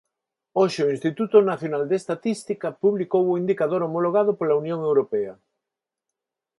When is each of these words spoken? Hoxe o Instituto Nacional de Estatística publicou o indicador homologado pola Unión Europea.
Hoxe 0.59 0.79
o 0.83 0.91
Instituto 0.95 1.37
Nacional 1.51 1.83
de 1.89 1.95
Estatística 2.01 2.67
publicou 2.83 3.23
o 3.27 3.37
indicador 3.41 3.81
homologado 3.83 4.31
pola 4.39 4.57
Unión 4.61 4.79
Europea. 4.89 5.33